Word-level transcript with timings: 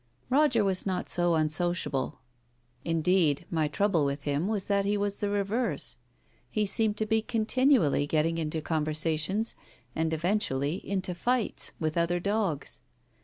Roger 0.31 0.63
was 0.63 0.83
not 0.83 1.07
so 1.07 1.35
unsociable. 1.35 2.21
Indeed, 2.83 3.45
my 3.51 3.67
trouble 3.67 4.03
with 4.03 4.23
him 4.23 4.47
was 4.47 4.65
that 4.65 4.83
he 4.83 4.97
was 4.97 5.19
the 5.19 5.29
reverse. 5.29 5.99
He 6.49 6.65
seemed 6.65 6.97
to 6.97 7.05
be 7.05 7.21
continually 7.21 8.07
getting 8.07 8.39
into 8.39 8.61
conversations, 8.63 9.53
and 9.95 10.11
eventually 10.11 10.77
into 10.83 11.13
fights, 11.13 11.73
with 11.79 11.99
other 11.99 12.19
dogs. 12.19 12.81